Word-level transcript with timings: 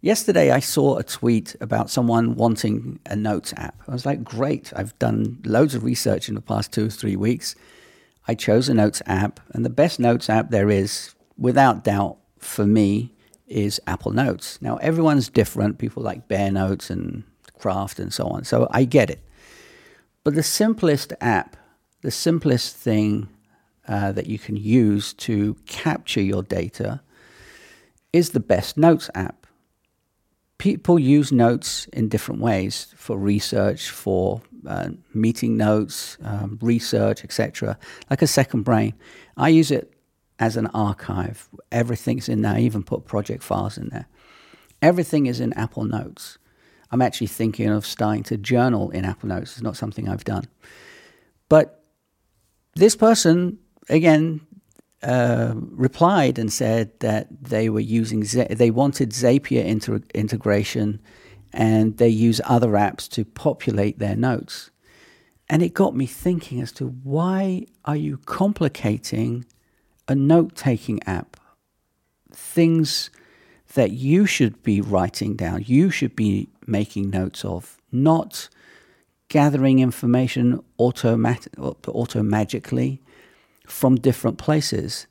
Yesterday, 0.00 0.52
I 0.52 0.60
saw 0.60 0.96
a 0.96 1.02
tweet 1.02 1.56
about 1.60 1.90
someone 1.90 2.36
wanting 2.36 3.00
a 3.06 3.16
notes 3.16 3.52
app. 3.56 3.82
I 3.88 3.92
was 3.92 4.06
like, 4.06 4.22
great. 4.22 4.72
I've 4.76 4.96
done 5.00 5.40
loads 5.44 5.74
of 5.74 5.82
research 5.82 6.28
in 6.28 6.36
the 6.36 6.40
past 6.40 6.72
two 6.72 6.86
or 6.86 6.90
three 6.90 7.16
weeks. 7.16 7.56
I 8.28 8.34
chose 8.34 8.68
a 8.68 8.74
notes 8.74 9.02
app, 9.06 9.40
and 9.50 9.64
the 9.64 9.70
best 9.70 9.98
notes 9.98 10.30
app 10.30 10.50
there 10.50 10.70
is, 10.70 11.16
without 11.36 11.82
doubt, 11.82 12.18
for 12.38 12.64
me, 12.64 13.12
is 13.48 13.80
Apple 13.88 14.12
Notes. 14.12 14.62
Now, 14.62 14.76
everyone's 14.76 15.28
different. 15.28 15.78
People 15.78 16.04
like 16.04 16.28
Bear 16.28 16.52
Notes 16.52 16.90
and 16.90 17.24
Craft 17.58 17.98
and 17.98 18.14
so 18.14 18.28
on. 18.28 18.44
So 18.44 18.68
I 18.70 18.84
get 18.84 19.10
it. 19.10 19.24
But 20.22 20.36
the 20.36 20.44
simplest 20.44 21.12
app, 21.20 21.56
the 22.02 22.12
simplest 22.12 22.76
thing 22.76 23.30
uh, 23.88 24.12
that 24.12 24.28
you 24.28 24.38
can 24.38 24.56
use 24.56 25.12
to 25.14 25.56
capture 25.66 26.20
your 26.22 26.44
data 26.44 27.00
is 28.12 28.30
the 28.30 28.40
best 28.40 28.76
notes 28.76 29.10
app. 29.16 29.47
People 30.58 30.98
use 30.98 31.30
notes 31.30 31.86
in 31.92 32.08
different 32.08 32.40
ways 32.40 32.92
for 32.96 33.16
research, 33.16 33.90
for 33.90 34.42
uh, 34.66 34.90
meeting 35.14 35.56
notes, 35.56 36.18
um, 36.22 36.58
research, 36.60 37.22
etc. 37.24 37.78
Like 38.10 38.22
a 38.22 38.26
second 38.26 38.62
brain. 38.62 38.94
I 39.36 39.48
use 39.48 39.70
it 39.70 39.92
as 40.38 40.56
an 40.56 40.66
archive. 40.68 41.48
Everything's 41.70 42.28
in 42.28 42.42
there. 42.42 42.54
I 42.54 42.60
even 42.60 42.82
put 42.82 43.04
project 43.06 43.42
files 43.42 43.78
in 43.78 43.88
there. 43.88 44.06
Everything 44.82 45.26
is 45.26 45.40
in 45.40 45.52
Apple 45.54 45.84
Notes. 45.84 46.38
I'm 46.90 47.02
actually 47.02 47.26
thinking 47.26 47.68
of 47.68 47.84
starting 47.84 48.22
to 48.24 48.36
journal 48.36 48.90
in 48.90 49.04
Apple 49.04 49.28
Notes. 49.28 49.52
It's 49.52 49.62
not 49.62 49.76
something 49.76 50.08
I've 50.08 50.24
done. 50.24 50.44
But 51.48 51.84
this 52.74 52.96
person, 52.96 53.58
again, 53.88 54.40
uh, 55.02 55.54
replied 55.56 56.38
and 56.38 56.52
said 56.52 56.90
that 57.00 57.28
they 57.40 57.68
were 57.68 57.80
using, 57.80 58.24
Z- 58.24 58.48
they 58.50 58.70
wanted 58.70 59.10
Zapier 59.10 59.64
inter- 59.64 60.02
integration 60.14 61.00
and 61.52 61.96
they 61.96 62.08
use 62.08 62.40
other 62.44 62.70
apps 62.70 63.08
to 63.10 63.24
populate 63.24 63.98
their 63.98 64.16
notes. 64.16 64.70
And 65.48 65.62
it 65.62 65.72
got 65.72 65.96
me 65.96 66.06
thinking 66.06 66.60
as 66.60 66.72
to 66.72 66.88
why 66.88 67.66
are 67.84 67.96
you 67.96 68.18
complicating 68.26 69.46
a 70.06 70.14
note 70.14 70.54
taking 70.54 71.02
app? 71.04 71.36
Things 72.32 73.10
that 73.74 73.92
you 73.92 74.26
should 74.26 74.62
be 74.62 74.80
writing 74.80 75.36
down, 75.36 75.64
you 75.66 75.90
should 75.90 76.16
be 76.16 76.48
making 76.66 77.10
notes 77.10 77.44
of, 77.44 77.78
not 77.92 78.48
gathering 79.28 79.78
information 79.78 80.62
automatic, 80.78 81.52
auto 81.58 82.22
magically 82.22 83.00
from 83.68 83.96
different 83.96 84.38
places. 84.38 85.06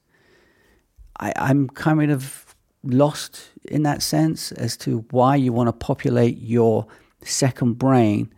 I, 1.19 1.33
I'm 1.35 1.69
kind 1.69 2.11
of 2.11 2.55
lost 2.83 3.49
in 3.65 3.83
that 3.83 4.01
sense 4.01 4.51
as 4.51 4.77
to 4.77 5.05
why 5.11 5.35
you 5.35 5.51
want 5.53 5.67
to 5.67 5.73
populate 5.73 6.37
your 6.37 6.87
second 7.23 7.73
brain 7.73 8.33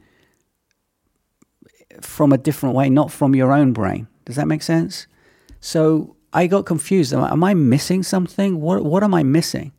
from 2.01 2.31
a 2.31 2.37
different 2.37 2.75
way, 2.75 2.89
not 2.89 3.11
from 3.11 3.35
your 3.35 3.51
own 3.51 3.73
brain. 3.73 4.07
Does 4.25 4.35
that 4.35 4.47
make 4.47 4.61
sense? 4.61 5.07
So 5.59 6.15
I 6.33 6.47
got 6.47 6.65
confused. 6.65 7.13
Am 7.13 7.43
I 7.43 7.53
missing 7.53 8.03
something? 8.03 8.61
What 8.61 8.83
What 8.83 9.03
am 9.03 9.13
I 9.13 9.23
missing? 9.23 9.73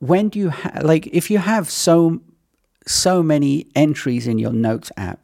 When 0.00 0.28
do 0.28 0.38
you 0.38 0.50
have 0.50 0.82
like 0.82 1.06
if 1.08 1.30
you 1.30 1.38
have 1.38 1.70
so 1.70 2.20
so 2.86 3.22
many 3.22 3.66
entries 3.74 4.26
in 4.26 4.38
your 4.38 4.52
notes 4.52 4.90
app, 4.96 5.20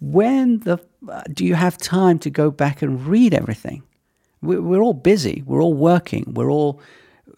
when 0.00 0.60
the 0.60 0.78
uh, 1.08 1.22
do 1.32 1.44
you 1.44 1.54
have 1.54 1.78
time 1.78 2.18
to 2.20 2.30
go 2.30 2.50
back 2.50 2.82
and 2.82 3.06
read 3.06 3.34
everything? 3.34 3.82
We're, 4.42 4.62
we're 4.62 4.82
all 4.82 4.94
busy. 4.94 5.42
We're 5.46 5.62
all 5.62 5.74
working. 5.74 6.32
We're 6.34 6.50
all 6.50 6.80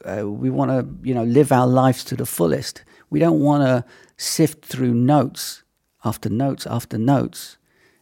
uh, 0.04 0.28
we 0.28 0.50
want 0.50 0.70
to 0.70 1.08
you 1.08 1.14
know 1.14 1.24
live 1.24 1.52
our 1.52 1.66
lives 1.66 2.04
to 2.04 2.16
the 2.16 2.26
fullest. 2.26 2.84
We 3.10 3.18
don't 3.18 3.40
want 3.40 3.64
to 3.64 3.84
sift 4.16 4.64
through 4.64 4.94
notes 4.94 5.62
after 6.04 6.28
notes 6.28 6.66
after 6.66 6.98
notes 6.98 7.56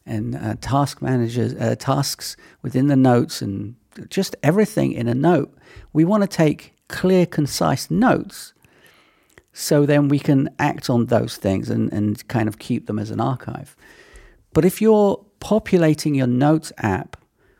and 0.07 0.37
uh, 0.37 0.55
task 0.61 1.03
managers 1.03 1.55
uh, 1.55 1.77
tasks 1.79 2.37
within 2.63 2.89
the 2.89 2.97
notes 2.97 3.43
and 3.43 3.77
just 4.09 4.37
everything 4.43 4.93
in 4.93 5.09
a 5.09 5.15
note. 5.15 5.57
We 5.93 6.05
want 6.05 6.23
to 6.23 6.29
take 6.29 6.75
clear, 6.89 7.27
concise 7.27 7.91
notes 7.91 8.55
so 9.53 9.85
then 9.87 10.09
we 10.09 10.19
can 10.19 10.49
act 10.59 10.89
on 10.89 11.07
those 11.07 11.37
things 11.37 11.69
and, 11.69 11.93
and 11.93 12.27
kind 12.29 12.49
of 12.49 12.59
keep 12.59 12.87
them 12.87 12.99
as 12.99 13.11
an 13.11 13.21
archive. 13.21 13.77
But 14.53 14.65
if 14.65 14.81
you're 14.81 15.25
populating 15.41 16.15
your 16.15 16.27
notes 16.27 16.73
app 16.79 17.17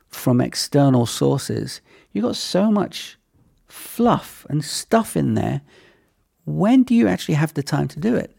from 0.09 0.41
external 0.41 1.07
sources, 1.07 1.81
you've 2.13 2.25
got 2.25 2.37
so 2.37 2.71
much 2.71 3.19
fluff 3.67 4.47
and 4.49 4.65
stuff 4.65 5.17
in 5.17 5.35
there. 5.35 5.61
When 6.45 6.83
do 6.83 6.95
you 6.95 7.09
actually 7.09 7.35
have 7.35 7.55
the 7.55 7.63
time 7.63 7.89
to 7.89 8.01
do 8.01 8.17
it? 8.17 8.35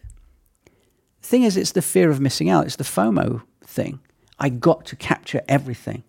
The 1.21 1.27
thing 1.27 1.43
is, 1.43 1.57
it's 1.57 1.73
the 1.73 1.81
fear 1.81 2.09
of 2.09 2.19
missing 2.19 2.49
out. 2.49 2.65
It's 2.65 2.75
the 2.75 2.83
FOMO 2.83 3.43
thing. 3.63 3.99
I 4.39 4.49
got 4.49 4.85
to 4.85 4.95
capture 4.95 5.41
everything. 5.47 6.03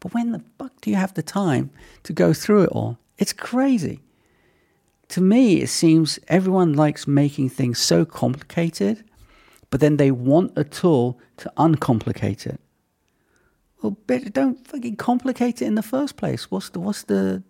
But 0.00 0.12
when 0.14 0.32
the 0.32 0.42
fuck 0.58 0.80
do 0.80 0.90
you 0.90 0.96
have 0.96 1.14
the 1.14 1.22
time 1.22 1.70
to 2.02 2.12
go 2.12 2.32
through 2.32 2.62
it 2.62 2.70
all? 2.70 2.98
It's 3.18 3.32
crazy. 3.32 4.02
To 5.08 5.20
me, 5.20 5.62
it 5.62 5.68
seems 5.68 6.18
everyone 6.28 6.72
likes 6.72 7.06
making 7.06 7.50
things 7.50 7.78
so 7.78 8.04
complicated, 8.04 9.04
but 9.76 9.80
then 9.82 9.98
they 9.98 10.10
want 10.10 10.56
a 10.56 10.64
tool 10.64 11.20
to 11.36 11.52
uncomplicate 11.58 12.46
it. 12.46 12.58
Well, 13.82 13.90
better 14.06 14.30
don't 14.30 14.66
fucking 14.66 14.96
complicate 14.96 15.60
it 15.60 15.66
in 15.66 15.74
the 15.74 15.82
first 15.82 16.16
place. 16.16 16.50
What's 16.50 16.70
the 16.70 16.80
what's 16.80 17.02
the 17.02 17.42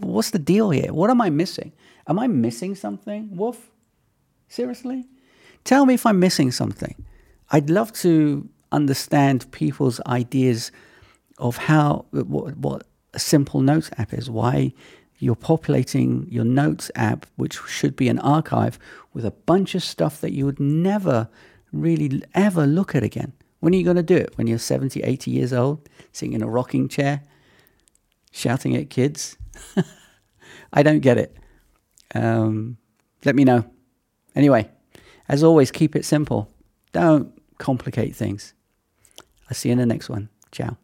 what's 0.00 0.30
the 0.30 0.40
deal 0.40 0.70
here? 0.70 0.92
What 0.92 1.10
am 1.10 1.20
I 1.20 1.30
missing? 1.30 1.70
Am 2.08 2.18
I 2.18 2.26
missing 2.26 2.74
something, 2.74 3.36
Wolf? 3.36 3.70
Seriously? 4.48 5.06
Tell 5.62 5.86
me 5.86 5.94
if 5.94 6.04
I'm 6.06 6.18
missing 6.18 6.50
something. 6.50 6.96
I'd 7.52 7.70
love 7.70 7.92
to 8.02 8.48
understand 8.72 9.48
people's 9.52 10.00
ideas 10.06 10.72
of 11.38 11.56
how 11.56 12.06
what, 12.10 12.56
what 12.56 12.82
a 13.12 13.20
simple 13.20 13.60
notes 13.60 13.92
app 13.96 14.12
is, 14.12 14.28
why 14.28 14.72
you're 15.18 15.34
populating 15.34 16.26
your 16.30 16.44
notes 16.44 16.90
app, 16.94 17.26
which 17.36 17.58
should 17.66 17.96
be 17.96 18.08
an 18.08 18.18
archive, 18.18 18.78
with 19.12 19.24
a 19.24 19.30
bunch 19.30 19.74
of 19.74 19.82
stuff 19.82 20.20
that 20.20 20.32
you 20.32 20.44
would 20.44 20.60
never 20.60 21.28
really 21.72 22.22
ever 22.34 22.66
look 22.66 22.94
at 22.94 23.02
again. 23.02 23.32
When 23.60 23.74
are 23.74 23.76
you 23.76 23.84
going 23.84 23.96
to 23.96 24.02
do 24.02 24.16
it? 24.16 24.36
When 24.36 24.46
you're 24.46 24.58
70, 24.58 25.02
80 25.02 25.30
years 25.30 25.52
old, 25.52 25.88
sitting 26.12 26.34
in 26.34 26.42
a 26.42 26.48
rocking 26.48 26.88
chair, 26.88 27.22
shouting 28.30 28.76
at 28.76 28.90
kids? 28.90 29.36
I 30.72 30.82
don't 30.82 31.00
get 31.00 31.18
it. 31.18 31.36
Um, 32.14 32.76
let 33.24 33.34
me 33.34 33.44
know. 33.44 33.64
Anyway, 34.34 34.68
as 35.28 35.42
always, 35.42 35.70
keep 35.70 35.96
it 35.96 36.04
simple. 36.04 36.50
Don't 36.92 37.32
complicate 37.58 38.14
things. 38.14 38.52
I'll 39.48 39.54
see 39.54 39.68
you 39.68 39.72
in 39.72 39.78
the 39.78 39.86
next 39.86 40.08
one. 40.08 40.28
Ciao. 40.52 40.76